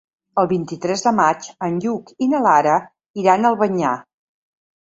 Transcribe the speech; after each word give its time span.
El 0.43 0.47
vint-i-tres 0.51 1.03
de 1.07 1.11
maig 1.19 1.49
en 1.67 1.77
Lluc 1.83 2.09
i 2.27 2.31
na 2.31 2.41
Lara 2.47 2.79
iran 3.25 3.47
a 3.47 3.53
Albanyà. 3.55 3.93